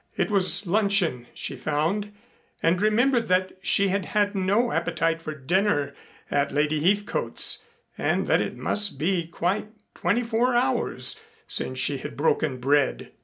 It 0.17 0.31
was 0.31 0.65
luncheon, 0.65 1.27
she 1.35 1.55
found, 1.55 2.11
and 2.63 2.81
remembered 2.81 3.27
that 3.27 3.51
she 3.61 3.89
had 3.89 4.03
had 4.05 4.33
no 4.33 4.71
appetite 4.71 5.21
for 5.21 5.35
dinner 5.35 5.93
at 6.31 6.51
Lady 6.51 6.79
Heathcote's 6.79 7.63
and 7.99 8.25
that 8.25 8.41
it 8.41 8.57
must 8.57 8.97
be 8.97 9.27
quite 9.27 9.67
twenty 9.93 10.23
four 10.23 10.55
hours 10.55 11.19
since 11.45 11.77
she 11.77 11.97
had 11.99 12.17
broken 12.17 12.57
bread. 12.57 13.11